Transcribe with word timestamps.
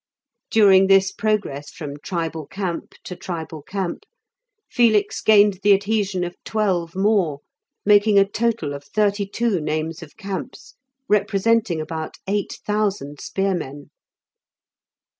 During 0.49 0.87
this 0.87 1.11
progress 1.11 1.69
from 1.69 1.97
tribal 1.99 2.47
camp 2.47 2.95
to 3.03 3.15
tribal 3.15 3.61
camp, 3.61 4.05
Felix 4.67 5.21
gained 5.21 5.59
the 5.61 5.73
adhesion 5.73 6.23
of 6.23 6.35
twelve 6.43 6.95
more, 6.95 7.41
making 7.85 8.17
a 8.17 8.27
total 8.27 8.73
of 8.73 8.83
thirty 8.83 9.27
two 9.27 9.61
names 9.61 10.01
of 10.01 10.17
camps, 10.17 10.73
representing 11.07 11.79
about 11.79 12.17
eight 12.25 12.61
thousand 12.65 13.19
spearmen. 13.21 13.91